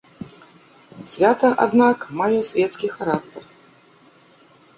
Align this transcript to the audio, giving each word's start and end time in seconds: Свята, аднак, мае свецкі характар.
Свята, 1.11 1.47
аднак, 1.65 1.99
мае 2.23 2.39
свецкі 2.49 2.87
характар. 2.97 3.43